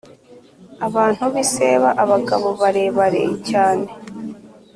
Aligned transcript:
abantu 0.87 1.23
b’i 1.33 1.45
seba, 1.53 1.89
abagabo 2.03 2.47
barebare 2.61 3.23
cyane, 3.49 3.87